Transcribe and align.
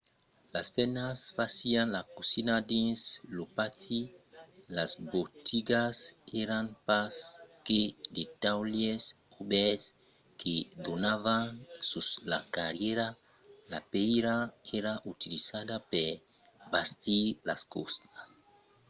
las 0.53 0.67
femnas 0.75 1.17
fasián 1.37 1.87
la 1.97 2.01
cosina 2.17 2.55
dins 2.71 2.99
lo 3.35 3.43
pati; 3.57 3.99
las 4.77 4.91
botigas 5.13 5.95
èran 6.43 6.65
pas 6.87 7.13
que 7.65 7.81
de 8.15 8.23
taulièrs 8.43 9.05
obèrts 9.41 9.85
que 10.41 10.53
donavan 10.85 11.45
sus 11.89 12.07
la 12.31 12.39
carrièra. 12.55 13.07
la 13.71 13.79
pèira 13.93 14.35
èra 14.79 14.93
utilizada 15.13 15.75
per 15.91 16.11
bastir 16.73 17.25
los 17.47 17.61
ostals 17.83 18.15